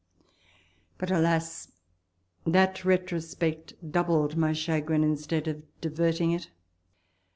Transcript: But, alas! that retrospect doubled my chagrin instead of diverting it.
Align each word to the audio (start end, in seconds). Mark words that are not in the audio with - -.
But, 0.97 1.11
alas! 1.11 1.71
that 2.43 2.83
retrospect 2.83 3.75
doubled 3.91 4.35
my 4.35 4.51
chagrin 4.51 5.03
instead 5.03 5.47
of 5.47 5.61
diverting 5.79 6.31
it. 6.31 6.49